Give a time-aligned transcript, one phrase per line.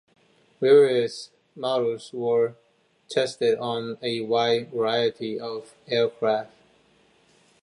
[0.59, 2.55] Various models were
[3.07, 6.51] tested on a wide variety of aircraft.